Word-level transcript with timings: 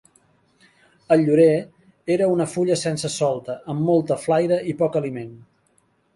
El 1.15 1.25
llaurer, 1.27 1.53
era 2.15 2.29
una 2.37 2.47
fulla 2.55 2.79
sense 2.85 3.13
solta 3.17 3.59
amb 3.75 3.87
molta 3.93 4.19
flaira 4.25 4.61
i 4.73 4.77
poc 4.83 4.99
aliment. 5.03 5.33